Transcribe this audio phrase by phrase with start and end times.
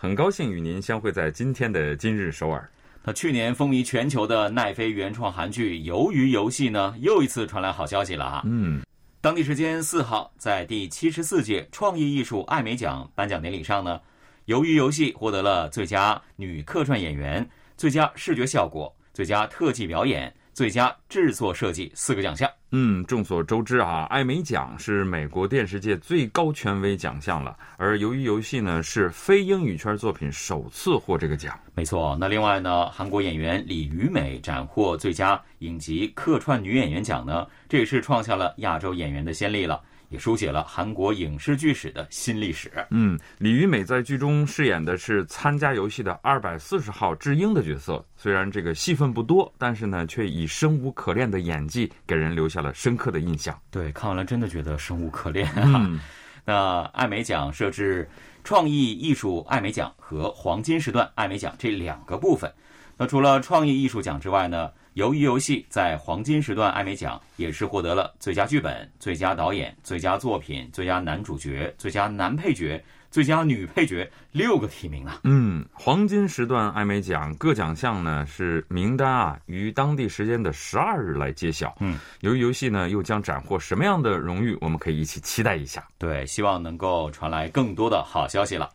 [0.00, 2.70] 很高兴与您相会在今天的今日首尔。
[3.02, 8.42] 那去年风靡全球的奈飞原创韩剧《鱿鱼游戏》呢，又一次传来好消息了啊！
[8.44, 8.80] 嗯，
[9.20, 14.00] 当地时间四号，在第七十四届创意艺术艾美奖颁奖典礼上呢。
[14.54, 17.44] 《鱿鱼游戏》获得了最佳女客串演员、
[17.76, 22.50] 最佳视觉效果、最佳特技表演、最佳制作设计四个奖项。
[22.72, 31.56] 嗯，众所周知啊，艾美奖是美国电视界最高权威奖项了，而《由于游戏》呢是非英语圈作品首次获这个奖。
[31.76, 39.80] 没错，那另外呢，韩国演员李雨美斩获最佳影集客串女演员奖呢，这也是创下了亚洲演员的先例了。
[40.08, 42.70] 也书写了韩国影视剧史的新历史。
[42.90, 53.58] 嗯，李玉美在剧中饰演的是参加游戏的二百四十号智英的角色，虽然这个戏份不多，但是呢，却以生无可恋的演技给人留下了深刻的印象。
[53.70, 55.50] 对，看完了真的觉得生无可恋。
[55.56, 56.00] 嗯，
[56.44, 58.08] 那艾美奖设置
[58.44, 62.52] 创意艺术艾美奖和黄金时段艾美奖这两个部分。
[62.96, 64.70] 那除了创意艺术奖之外呢？
[64.98, 75.20] 鱿鱼游戏在黄金时段艾美奖也是获得了最佳剧本、最佳导演、最佳作品、最佳男主角、最佳男配角、最佳女配角六个提名啊！
[75.22, 81.76] 嗯，黄金时段艾美奖各奖项呢是名单啊，于当地时间的十二日来揭晓。
[81.78, 84.58] 嗯，鱿鱼游戏呢又将斩获什么样的荣誉？
[84.60, 85.86] 我们可以一起期待一下。
[85.96, 88.68] 对，希望能够传来更多的好消息了。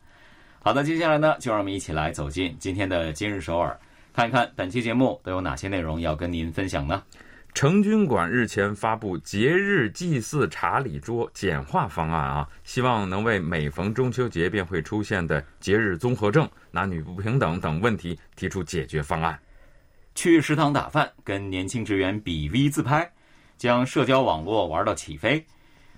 [0.61, 3.77] 好的，接下来呢，就让我们一起来走进今天的今日首尔。
[4.13, 7.01] 看一看本期节目都有哪些内容要跟您分享呢？
[7.55, 19.39] 成均馆日前发布节日祭祀茶礼桌简化方案啊，希望能为每逢中秋节便会出现的节日综合症、男女不平等等问题提出解决方案。
[20.13, 23.11] 去食堂打饭，跟年轻职员比 V 自拍，
[23.57, 25.43] 将社交网络玩到起飞，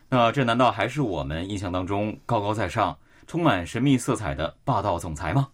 [0.08, 2.97] 那这难道还是我们印象当中高高在上、
[3.28, 5.50] 充满神秘色彩的霸道总裁吗？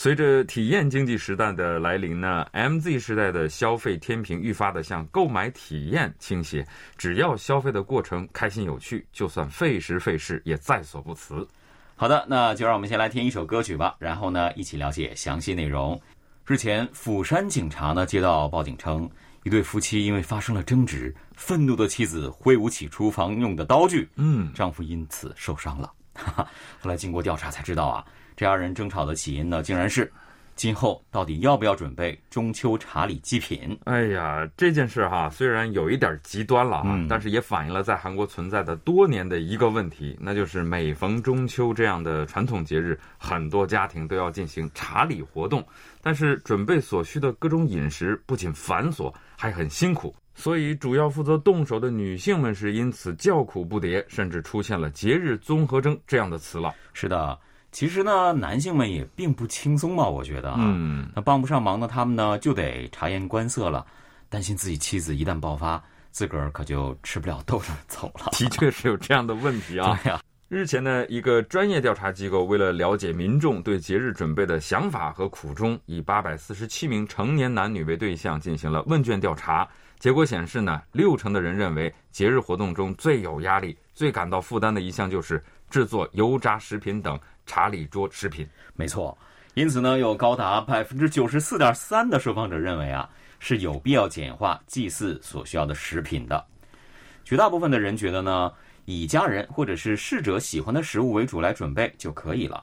[0.00, 6.64] 随着体验经济时代的来临呢，MZ 时代的消费天平愈发的向购买体验倾斜。
[6.96, 11.44] 只要消费的过程开心有趣，就算费时费事也在所不辞。
[11.96, 16.00] 好的，那就让我们先来听一首歌曲吧，然后呢，一起了解详细内容。
[16.46, 19.10] 日前，釜山警察呢接到报警称，
[19.42, 25.92] 一对夫妻因为发生了争执，愤怒的妻子挥舞起厨房用的刀具，嗯，丈夫因此受伤了。
[26.78, 28.04] 后来经过调查才知道啊。
[28.38, 30.08] 这二人争吵的起因呢，竟然是
[30.54, 33.76] 今后到底要不要准备中秋茶礼祭品？
[33.82, 45.66] 哎呀，这件事哈，虽然有一点极端了啊，但是也反映了在韩国存在的多年的一个问题，那就是每逢中秋这样的传统节日，很多家庭都要进行茶礼活动，
[46.00, 56.72] 但是准备所需的各种饮食不仅繁琐，还很辛苦，所以主要负责动手的女性们是因此叫苦不迭，甚至出现了“节日综合征”这样的词了。
[56.92, 57.36] 是的。
[57.78, 60.58] 其实呢，男性们也并不轻松嘛，我觉得啊，
[61.14, 63.86] 那帮不上忙的他们呢，就得察言观色了，
[64.28, 65.80] 担心自己妻子一旦爆发，
[66.10, 68.32] 自个儿可就吃不了兜着走了。
[68.32, 69.96] 的确是有这样的问题啊。
[70.02, 79.64] 对呀，日前呢，一个专业调查机构为了了解民众对节日准备的想法和苦衷，以八百四十七名成年男女为对象进行了问卷调查。
[80.00, 85.40] 结果显示呢，六成的人认为节日活动中最有压力、最感到负担的一项就是
[85.70, 87.16] 制作油炸食品等。
[87.48, 89.18] 茶礼桌食品，没错。
[89.54, 93.10] 因此呢，有高达百分之九十四点三的受访者认为啊，
[93.40, 96.44] 是有必要简化祭祀所需要的食品的。
[97.24, 98.52] 绝大部分的人觉得呢，
[98.84, 102.62] 以家人或者是逝者喜欢的食物为主来准备就可以了，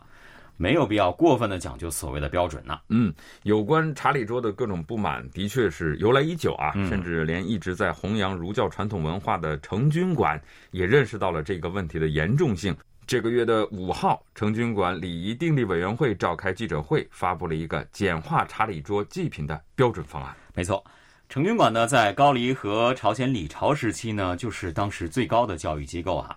[0.56, 2.80] 没有必要过分的讲究所谓的标准呢。
[2.88, 10.42] 嗯，有关查理桌的各种不满，的确是由来已久啊，甚至连一直在弘扬儒教传统文化的成均馆
[10.72, 12.74] 也认识到了这个问题的严重性。
[13.08, 20.36] 这个月的五号，成均馆礼仪定立委员会召开记者会，发布了一个简化查理桌祭品的标准方案。
[20.56, 20.84] 没错，
[21.30, 26.36] 成均馆呢，在高丽和朝鲜李朝时期呢，就是当时最高的教育机构啊，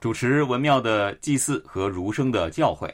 [0.00, 2.92] 主持文庙的祭祀和儒生的教诲，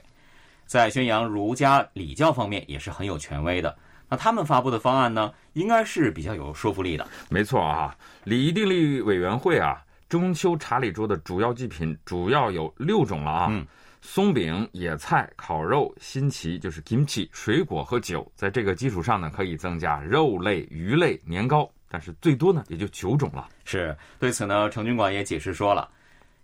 [0.67, 3.75] 在宣扬儒家礼教方面也是很有权威的。
[4.07, 7.09] 那他们发布的方案呢，应该是比较有说服力的。
[7.31, 9.83] 没错啊，礼仪定立委员会啊。
[10.15, 13.67] 中秋茶礼桌的主要祭品主要有六种了啊。
[14.01, 23.49] 松饼、野菜、烤肉、新奇就是 kimchi，水果和酒，在这个基础上呢，可以增加肉类、鱼类、年糕，但是最多呢也就九种了。
[23.65, 25.91] 是对此呢，程军馆也解释说了，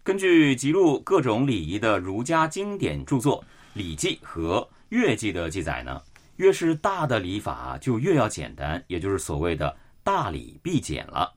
[0.02, 3.40] 根据记录各种礼仪的儒家经典著作
[3.72, 4.58] 《礼记》和
[4.88, 6.02] 《乐记》的记载呢，
[6.38, 11.32] 越是大的礼法就越要简单，也就是所谓的大礼必简了。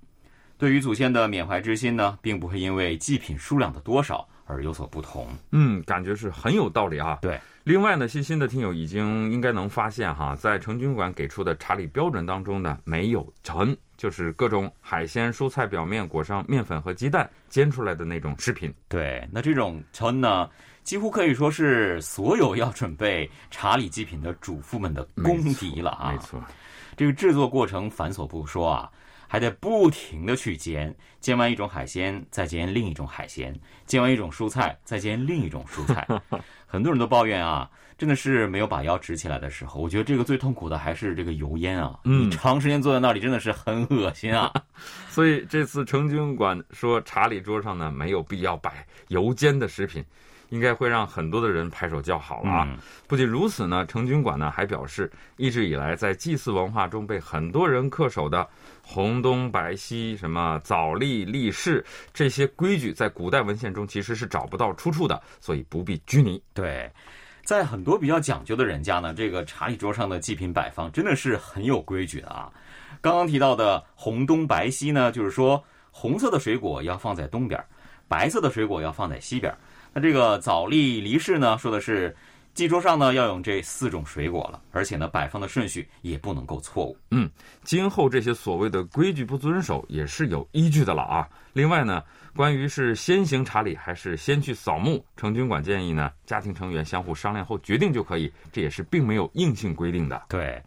[0.63, 5.27] 对于祖先的缅怀之心呢，并不会因为祭品数量的多少而有所不同。
[5.51, 7.19] 嗯，感觉是很有道理啊。
[7.21, 18.73] 对，另外呢，细心的听友已经应该能发现哈，在成军馆给出的查理标准当中呢，没有陈，就是各种海鲜、蔬菜表面裹上面粉和鸡蛋煎出来的那种食品。
[18.87, 20.49] 对，那这种陈呢，
[20.81, 26.13] 几乎可以说是所有要准备查理祭品的主妇们的公敌了啊。
[26.13, 26.41] 没错，
[26.95, 28.89] 这个制作过程繁琐不说啊。
[29.33, 33.51] 还得不停的去煎，煎完一种海鲜，再煎另一种海鲜；
[33.87, 36.07] 煎完一种蔬菜，再煎另一种蔬菜。
[36.69, 39.81] 很多人都抱怨啊，真的是没有把腰直起来的时候。
[39.81, 44.53] 我觉得这个最痛苦的还是这个油烟啊，嗯，长时间坐在那里真的是很恶心啊。
[45.09, 50.05] 所以这次成军馆说茶礼桌上呢没有必要摆油煎的食品。
[50.53, 52.77] 应该会让很多的人拍手叫好了啊！
[53.07, 58.47] 不仅如此呢，成军馆呢还表示，一直以来在祭祀文化中被很多人恪守的
[58.83, 61.83] 红东白西、什么早立立誓
[62.13, 66.39] 这些规矩，在古代文献中其实是找不到出处的，所以不必拘泥。
[66.53, 66.87] 对，
[67.43, 72.51] 在很多比较讲究的人家呢，这个茶礼桌上的祭品摆放真的是很有规矩的啊。
[73.01, 77.59] 刚刚提到的红东白西呢，就是说红色的水果要放在东边，
[78.07, 79.51] 白色的水果要放在西边。
[79.93, 82.15] 那这个早立离世呢，说的是
[82.53, 86.97] 祭桌上呢要用这四种水果了，而且呢摆放的顺序也不能够错误。
[87.11, 87.29] 嗯，
[87.63, 91.27] 今后这些所谓的规矩不遵守也是有依据的了啊。
[91.53, 92.03] 另外呢，
[92.35, 100.23] 关于是先行查理还是先去扫墓，成军馆建议呢家庭成员相互商量后决定就可以，这也是并没有硬性规定的。
[100.29, 100.61] 对，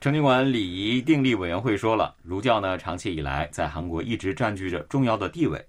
[0.00, 5.62] 成军馆礼仪定立委员会说了，儒教呢长期以来在韩国一直占据着重要的地位。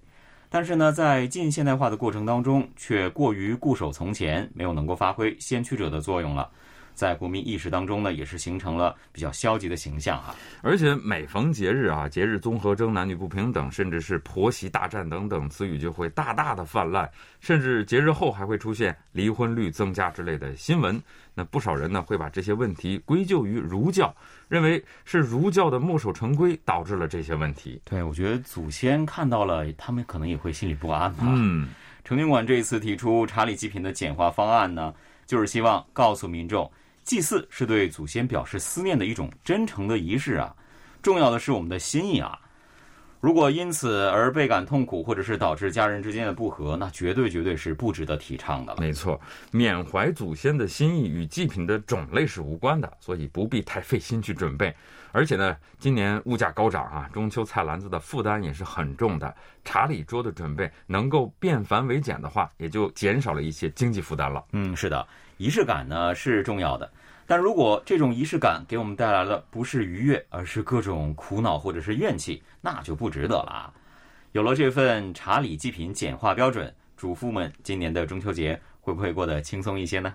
[0.52, 6.50] 但是呢，在近现代化的过程当中，却过于固守从前，没有能够发挥先驱者的作用了。
[6.94, 10.34] 在国民意识当中呢，也是形成了比较消极的形象哈。
[10.62, 17.10] 而且每逢节日啊，节日综合征、男女不平等，甚至是婆媳大战等等词语就会大大的泛滥，
[17.40, 21.00] 甚至节日后还会出现离婚率增加之类的新闻。
[21.34, 24.14] 那不少人呢会把这些问题归咎于儒教，
[24.48, 27.80] 认为是儒教的墨守成规导致了这些问题。
[27.86, 31.24] 对，我觉得祖先看到了，他们可能也会心里不安吧。
[31.26, 31.70] 嗯，
[32.04, 34.92] 成军馆这一次提出查理祭品的简化方案呢，
[35.24, 36.70] 就是希望告诉民众。
[37.04, 40.54] 祭祀是对祖先表示思念的一种真诚的仪式啊，
[41.02, 42.38] 重要的是我们的心意啊。
[43.20, 48.74] 如果因此而倍感痛苦，或者是导致家人之间的不和，那绝对绝对是不值得提倡的。
[48.80, 49.20] 没错，
[49.52, 54.74] 缅怀祖先的心意与祭品的种类是无关的，所以不必太费心去准备。
[55.12, 59.32] 而且呢，今年物价高涨啊，中秋菜篮子的负担也是很重的。
[59.62, 64.44] 茶礼桌的准备能够变繁为简的话，也就减少了一些经济负担了。
[64.50, 65.06] 嗯，是的，
[65.42, 66.88] 仪式感呢是重要的。
[67.26, 73.74] 但如果这种仪式感给我们带来的不是愉悦，而是各种苦恼或者是怨气，那就不值得了啊！
[74.30, 80.14] 有了这份茶礼祭品简化标准，主妇们今年的中秋节会不会过得轻松一些呢？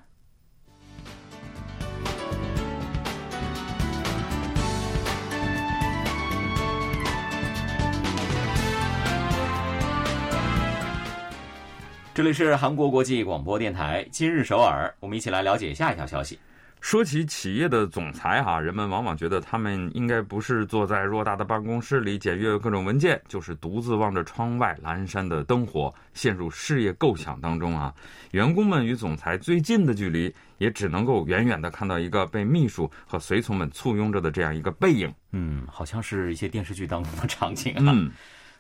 [12.18, 16.40] 这里是韩国国际广播电台今日首尔，我们一起来了解下一条消息。
[16.82, 27.94] 说起企业的总裁哈，人们往往觉得他们应该不是坐在偌大的办公室里检阅各种文件，就是独自望着窗外阑珊的灯火，陷入事业构想当中啊。
[28.32, 35.14] 员工们与总裁最近的距离，也只能够远远的看到一个被秘书和随从们簇拥着的这样一个背影。
[35.34, 37.94] 嗯，好像是一些电视剧当中的场景啊。
[37.94, 38.10] 嗯，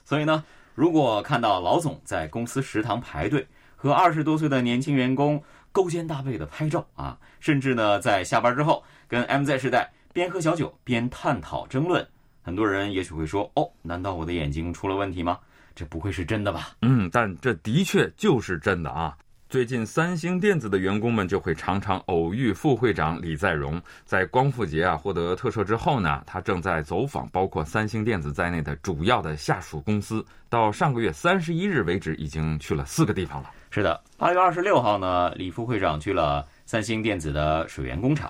[0.05, 0.43] 所以呢，
[0.77, 5.43] 如果看到老总在公司食堂排队，和二十多岁的年轻员工。
[5.73, 12.07] 勾肩搭背的拍照啊，甚至呢，在下班之后跟 MZ 时代边喝小酒边探讨争论。
[12.41, 15.37] 很多人也许会说：“哦，难道我的眼睛出了问题吗？
[15.75, 19.15] 这不会是真的吧？”嗯，但这的确就是真的啊。
[19.49, 23.81] 最近，三星电子的员工们就会常常偶遇副会长李在镕。
[24.03, 30.25] 在光复节啊获得特赦之后呢，他正在走访包括三星电子在内的主要的下属公司。
[30.49, 33.49] 到上个月三十一日为止，已经去了四个地方了。
[33.69, 38.29] 是的，八月二十六号呢，李副会长去了三星电子的水源工厂。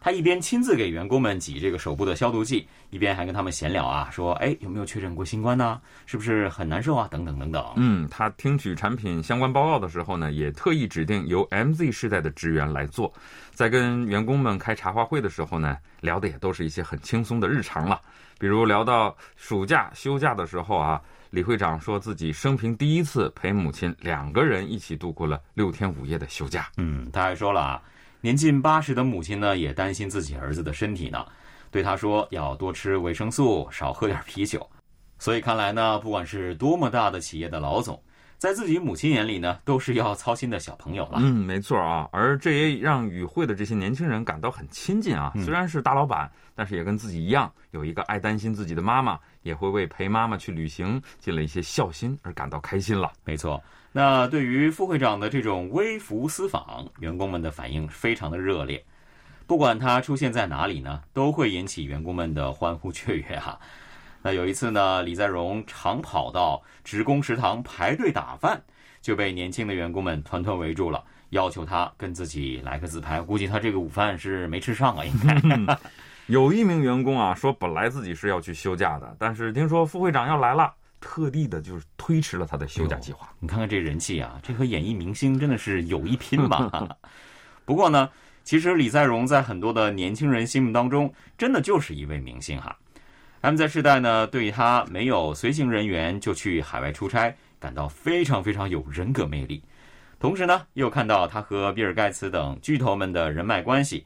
[0.00, 5.78] 他一边亲自给员工们挤这个手部的消毒剂，一边还跟他们闲聊啊，说：“哎，有没有确诊过新冠呢？
[6.06, 7.06] 是不是很难受啊？
[7.10, 13.12] 等等等等。”嗯，他听取产品相关报告的时候呢，也特意指定由 MZ 世代的职员来做。
[13.52, 18.00] 在跟员工们开茶话会的时候呢，聊的也都是一些很轻松的日常了。
[18.38, 26.68] 比如聊到暑假休假的时候啊，李会长说自己生平第一次陪母亲两个人一起度过了六天五夜的休假。
[26.78, 27.82] 嗯，他还说了啊。
[28.22, 31.24] 年近八十的母亲呢，也担心自己儿子的身体呢，
[31.70, 34.68] 对他说要多吃维生素，少喝点啤酒。
[35.18, 38.02] 所以看来呢，不管是多么大的企业的老总，
[38.36, 41.18] 在自己母亲眼里呢，都是要操心的小朋友了。
[41.20, 42.08] 嗯，没错啊。
[42.12, 45.32] 而这也让与会的这些年轻人感到很亲近啊。
[45.44, 53.10] 虽然是大老板，但是也跟自己一样，有一个爱担心自己的妈妈，也会为陪妈妈去旅行尽了一些孝心而感到开心了。
[53.24, 53.62] 没错。
[53.92, 58.84] 那对于副会长的这种微服私访，员工们的反应非常的热烈。
[59.46, 63.58] 不管他出现在哪里呢，都会引起员工们的欢呼雀跃哈。
[64.22, 68.62] 那有一次呢，李在镕常跑到职工食堂排队打饭，
[69.00, 73.20] 就被年轻的员工们团团围住了，要求他跟自己来个自拍。
[73.20, 75.12] 估计他这个午饭是没吃上啊，应
[75.66, 75.78] 该。
[76.28, 80.72] 有一名员工啊说，本来自己是要去休假的，但是听说副会长要来了。
[81.00, 83.28] 特地的就是推迟了他的休假计划。
[83.38, 86.96] 你看看这人气啊，这和演艺明星真的是有一拼吧？
[87.64, 88.08] 不过呢，
[88.44, 92.76] 其实李在镕在很多的年轻人心目当中，真的就是一位明星哈。
[93.40, 99.62] M Z 世代呢，对他没有随行人员就去海外出差，感到非常非常有人格魅力。
[100.18, 104.04] 同时呢，又看到他和比尔盖茨等巨头们的人脉关系。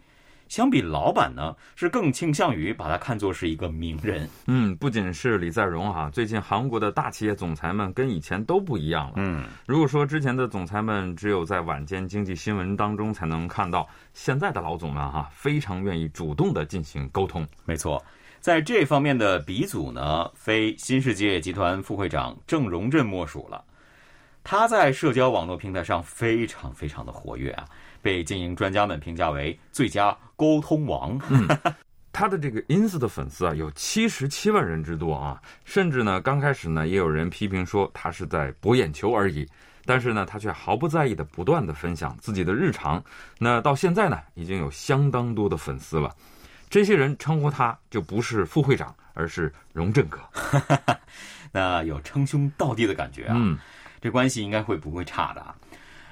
[0.55, 4.31] 相比老板呢，是更倾向于把他看作是一个名人。
[4.47, 9.15] 嗯，不仅是李在镕哈，最近韩国的大企业总裁们跟以前都不一样了。
[9.17, 17.45] 嗯，如果说之前的总裁们只有在晚间经济新闻当中才能看到，现在的老总们哈，非常愿意主动的进行沟通。
[17.65, 18.01] 没错，
[18.39, 23.65] 在这方面的鼻祖呢，非新世界集团副会长郑荣镇莫属了。
[24.45, 27.65] 他在社交网络平台上非常非常的活跃啊。
[28.05, 31.19] 被经营专家们评价为最佳沟通王。
[32.13, 39.49] 他的这个 ins 的粉丝啊，有七十七万人之多啊，甚至呢，刚开始呢，也有人批评说他是在博眼球而已。
[39.87, 43.03] 但是呢，他却毫不在意的不断的分享自己的日常。
[43.39, 46.15] 那到现在呢，已经有相当多的粉丝了。
[46.71, 50.21] 这些人称呼他就不是副会长，而是荣振哥。
[51.53, 53.35] 那有称兄道弟的感觉啊。
[53.37, 53.59] 嗯，
[54.01, 55.55] 这关系应该会不会差的啊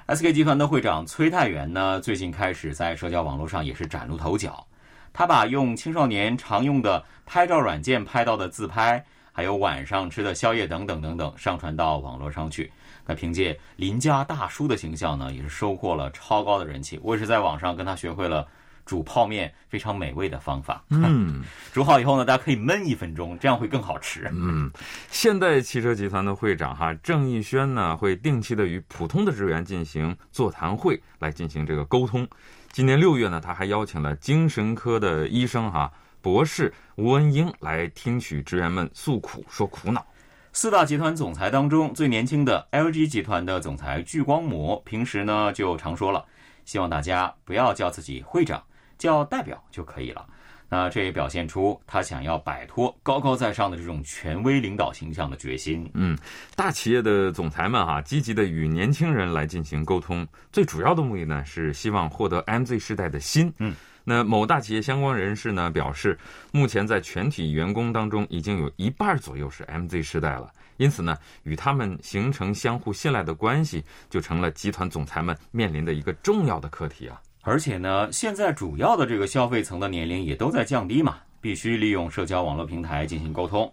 [0.07, 4.65] ？SK 集团的会长崔泰元呢，最近开始在社交网络上也是崭露头角。
[5.13, 12.71] 他把用青少年常用的拍照软件拍到的自拍，还有晚上吃的宵夜等等等等，上传到网络上去。
[13.05, 16.99] 那凭借邻家大叔的形象呢，也是收获了超高的人气。
[17.01, 18.45] 我也是在网上跟他学会了。
[18.85, 20.83] 煮泡面非常美味的方法。
[20.89, 24.29] 嗯， 煮好以后呢，大家可以焖一分钟，这样会更好吃。
[24.33, 24.69] 嗯，
[25.09, 32.27] 现代汽车集团的会长哈郑义轩呢，会定期的与普通的职员进行座谈会，来进行这个沟通。
[32.71, 40.05] 今年六月呢，他还邀请了精神科的医生哈博士吴文英来听取职员们诉苦，说苦恼。
[40.53, 46.23] 四大集团总裁当中最年轻的 LG 集团的总裁聚光模，平时呢就常说了，
[46.63, 48.63] 希望大家不要叫自己会长。
[49.03, 50.25] 叫代表就可以了，
[50.69, 55.91] 那这也表现出他想要摆脱高高在上的这种权威领导形象的决心。
[55.93, 56.17] 嗯，
[56.55, 63.53] 大企业的总裁们哈，积极的与年轻人来进行沟通，最主要的目的呢是希望获得 MZ 时代的心。
[63.57, 66.17] 嗯，那某大企业相关人士呢表示，
[66.53, 77.19] 目前在全体员工当中已经有一半左右是 MZ 时代了，因此呢，与他们形成相互信赖的关系，就成了集团总裁们面临的一个重要的课题啊。
[77.43, 83.71] 而且呢，现在主要的这个消费层的年龄也都在降低嘛，必须利用社交网络平台进行沟通。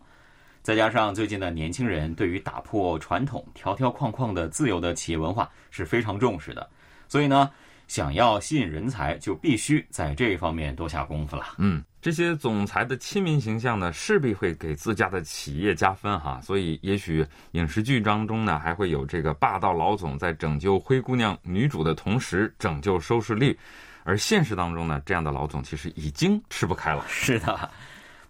[0.61, 6.69] 再加上最近的年轻人对于打破传统条条框框的自由的企业文化是非常重视的，
[7.09, 7.51] 所以呢。
[7.91, 11.45] 想要吸引人才，就必须在这一方面多下功夫了。
[11.59, 16.41] 嗯，这些总裁的亲民形象呢，势必会给自家的企业加分哈。
[16.41, 23.59] 所以，也许影视剧当中呢，还会有这个霸道老总在拯救灰姑娘女主的同时拯救收视率，
[24.05, 27.05] 而现实当中呢，这样的老总其实已经吃不开了。
[27.09, 27.69] 是的，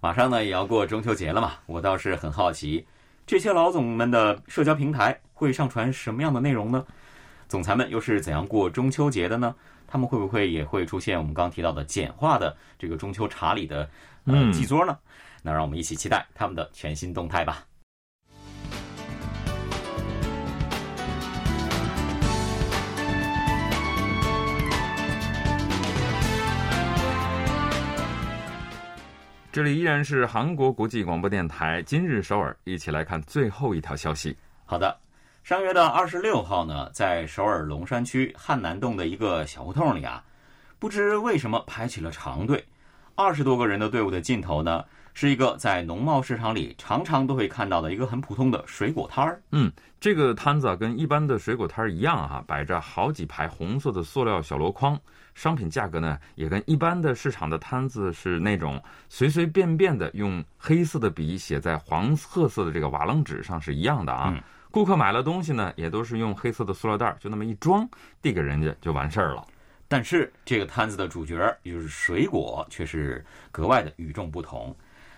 [0.00, 2.82] 马上呢也要过中秋节了嘛，我倒是很好奇，
[3.26, 6.82] 这些老总们的社交平台会上传什么样的内容呢？
[7.50, 9.52] 总裁们又是怎样过中秋节的呢？
[9.88, 13.90] 他们会不会也会出现我们刚提到的简化的这个中秋茶礼的
[14.25, 14.97] 呃祭桌呢？
[15.42, 17.64] 那让我们一起期待他们的全新动态吧。
[29.50, 34.37] 这里依然是韩国国际广播电台今日首尔，一起来看最后一条消息。
[34.64, 34.97] 好的，
[35.42, 40.23] 上月的二十六号呢，在首尔龙山区汉南洞的一个小胡同里啊，
[40.78, 42.64] 不知为什么排起了长队，
[43.14, 44.85] 二十多个人的队伍的尽头呢。
[45.12, 49.42] 是一个在农贸市场里常常都会看到的一个很普通的水果摊儿。
[49.50, 54.99] 嗯，这个摊子啊，跟一般的水果摊儿一样啊，摆着好几排红色的塑料小箩筐，
[55.35, 64.32] 商品价格呢也跟一般的市场的摊子是那种随随便便的用黑色的笔写在黄褐色的这个瓦楞纸上是一样的啊。
[64.70, 67.88] 顾客买了东西呢，也都是用黑色的塑料袋就那么一装，
[68.22, 69.44] 递给人家就完事儿了。
[69.88, 74.74] 但是这个摊子的主角，也就是水果，却是格外的与众不同。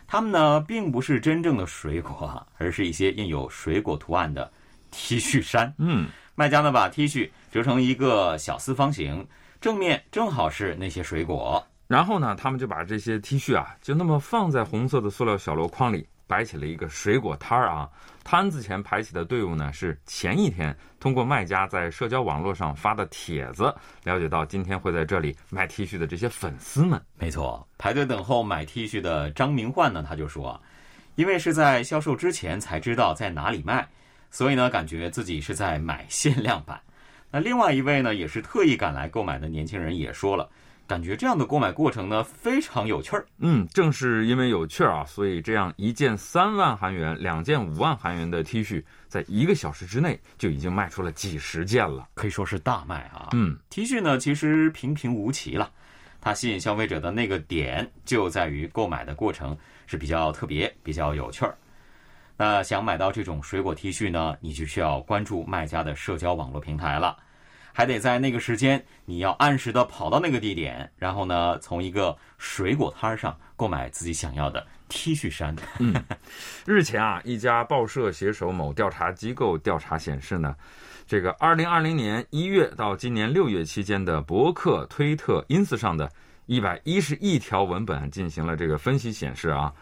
[0.07, 4.51] 他们呢，并不是真正的水果，而是一些印有水果图案的
[4.91, 5.73] T 恤衫。
[5.77, 9.27] 嗯，卖家呢把 T 恤折成一个小四方形，
[9.61, 11.63] 正面正好是那些水果。
[11.87, 16.07] 然后呢，他们就把这些 T 恤啊，就那么放在红色的塑料小箩筐里。
[16.33, 17.87] 摆起了一个水果摊儿啊，
[18.25, 23.65] 摊子前排起的队伍呢是前一天通过卖家在社交网络上发的帖子
[24.03, 26.99] 了解到今天会在这里卖 T 恤的这些粉丝们。
[27.19, 30.59] 没错，排队等候买 T 恤的张明焕呢，他就说，
[31.17, 33.87] 因为是在销售之前才知道在哪里卖，
[34.31, 36.81] 所以呢感觉自己是在买限量版。
[37.31, 40.49] 那另外一位呢，也是特意赶来购买的年轻人也说了。
[40.87, 43.25] 感觉这样的购买过程呢非常有趣儿。
[43.39, 53.29] 嗯，正是因为有趣儿啊，所以这样一件三万韩元、两件五万韩元的 T 恤，在一个小时之内就已经卖出了几十件了，可以说是大卖啊。
[53.33, 55.71] 嗯，T 恤呢其实平平无奇了，
[56.21, 61.57] 它吸引消费者的那个点就在于购买的过程是比较特别、比较有趣儿。
[62.37, 67.17] 那想买到这种水果 T 恤呢，你就需要关注卖家的社交网络平台了。
[67.73, 75.57] 还得在那个时间，你要按时的跑到那个地点，然后呢，从一个水果摊上购买自己想要的 T 恤衫。
[75.79, 75.95] 嗯，
[76.67, 80.55] 日前啊，一家报社携手某调查机构调查显示呢，
[81.07, 86.11] 这个二零二零年一月到今年六月期间的博客、推特、ins 上的
[86.47, 89.73] 一百一十亿条文本进行了这个分析，显示啊。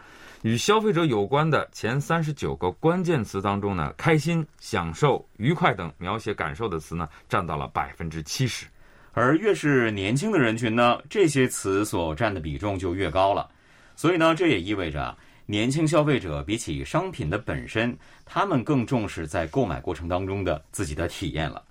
[0.43, 8.65] 与消费者有关的前三十九个关键词当中呢，开心、享受、愉快等描写感受的词呢，占到了百分之七十。
[9.13, 13.47] 而越是年轻的人群呢，这些词所占的比重就越高了。
[13.95, 21.61] 所以呢，这也意味着年轻消费者比起商品的本身，他们更重视在购买过程当中的自己的体验了。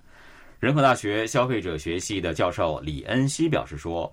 [0.61, 4.09] 仁和大学消费者学系的教授李恩熙表示说。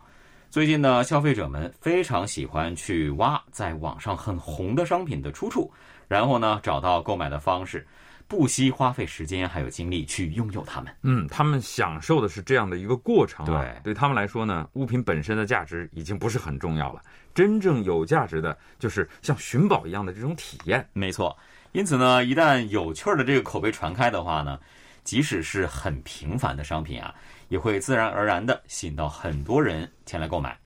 [0.51, 5.71] 最近呢，消费者们非常喜欢去挖在网上很红的商品的出处，
[6.09, 7.87] 然后呢找到购买的方式，
[8.27, 10.91] 不惜花费时间还有精力去拥有它们。
[11.03, 13.45] 嗯，他们享受的是这样的一个过程。
[13.45, 17.03] 对，对他们来说呢，物品本身的价值已经不是很重要了，
[17.35, 20.89] 真正有价值的就是像寻宝一样的这种体验。
[20.95, 21.37] 没错，
[21.73, 24.59] 因此呢，一旦有趣儿的这个口碑传开的话呢，
[25.05, 27.15] 即使是很平凡的商品啊。
[27.49, 30.59] 也会自然而然地吸引到很多人前来购买，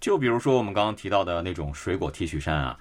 [0.00, 2.78] 就比如说我们刚刚提到的那种水果 T 恤衫啊，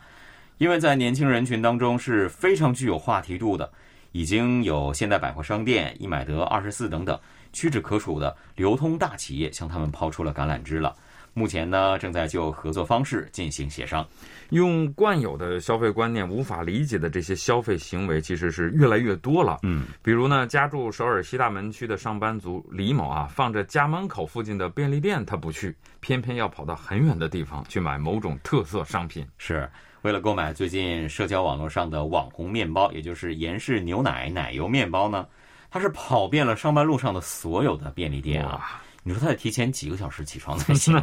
[0.58, 3.72] 因为在年轻人群当中是非常具有话题度的，
[4.12, 7.20] 已经有现代百货商店、易买得、二十四等等
[7.54, 10.96] 屈指可数的流通大企业向他们抛出了橄榄枝了。
[11.38, 14.08] 目前呢，正在就合作方式进行协商。
[14.52, 19.60] 用惯有的消费观念无法理解的这些消费行为，其实是越来越多了。
[19.64, 29.70] 嗯，比如呢，家住首尔西大门区的上班族李某啊，放着家门口附近的便利店他不去，偏偏要跑到很远的地方去买某种特色商品，是
[30.04, 35.28] 为了购买最近社交网络上的网红面包，也就是严氏牛奶奶油面包呢。
[35.70, 38.82] 他是跑遍了上班路上的所有的便利店啊。
[39.08, 41.00] 你说他得提前几个小时起床才行。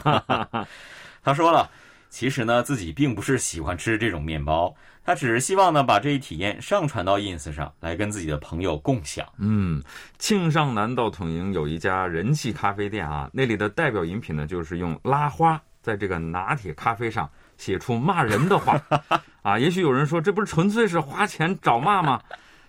[1.23, 1.71] 他说了，
[2.11, 4.75] 其实呢自己并不是喜欢吃这种面包，
[5.07, 9.25] 他只是希望呢把这一体验上传到 ins 上来跟自己的朋友共享。
[9.39, 9.81] 嗯，
[10.19, 18.83] 庆尚南道统营有一家人气咖啡店啊，那里的代表饮品呢就是用拉花在这个拿铁咖啡上写出骂人的话
[19.43, 19.57] 啊。
[19.57, 22.21] 也许有人说这不是纯粹是花钱找骂吗？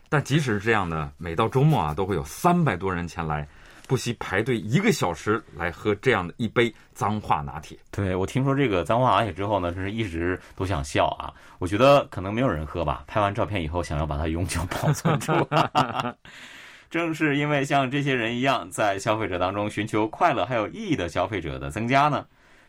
[0.09, 3.47] 但即使是这样的，每到周末啊都会有三百多人前来。
[3.87, 7.77] 不惜排队一个小时来喝这样的一杯脏话拿铁。
[7.91, 11.33] 对我听说这个脏话拿铁之后呢，真是一直都想笑啊。
[11.59, 13.03] 我觉得可能没有人喝吧。
[13.07, 15.33] 拍完照片以后，想要把它永久保存住。
[16.89, 22.25] 正是因为像这些人一样，在消费者当中寻求快乐还有意义的消费者的增加呢，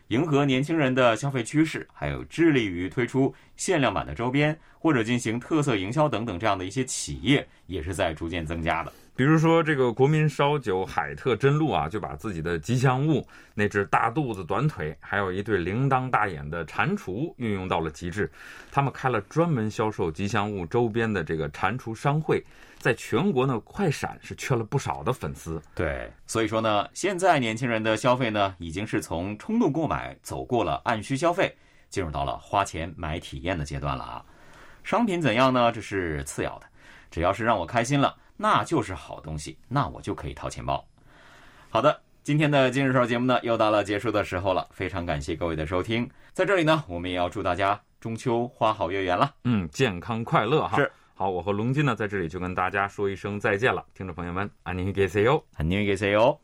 [0.07, 8.91] 迎合年轻人的消费趋势，还有致力于推出限量版的周边或者进行特色营销等等这样的一些企业，也是在逐渐增加的。
[9.15, 18.29] 比如说这个国民烧酒海特真露啊，就把自己的吉祥物那只大肚子短腿，还有一对铃铛大眼的蟾蜍运用到了极致。
[18.71, 22.43] 他们开了专门销售吉祥物周边的这个蟾蜍商会，
[22.77, 25.61] 在全国呢，快闪是缺了不少的粉丝。
[25.73, 31.55] 对，所以说呢，现在年轻人的消费呢，已经是从冲动购买走过了按需消费，
[31.89, 34.25] 进入到了花钱买体验的阶段了啊。
[34.83, 35.71] 商品怎样呢？
[35.71, 36.65] 这是次要的，
[37.09, 38.13] 只要是让我开心了。
[38.36, 40.84] 那就是好东西，那我就可以掏钱包。
[41.68, 44.66] 好的，今天的今日说节目呢，又到了结束的时候了。
[44.72, 49.34] 非常感谢各位的收听，在这里呢，我们也要祝大家中秋花好月圆了。
[49.44, 50.76] 嗯，健康快乐哈。
[50.76, 53.84] 是，好，我和龙金呢，在这里就跟大家说一声再见了。
[53.94, 56.43] 听众朋友们，안녕히계세 요， 안녕히계세 요。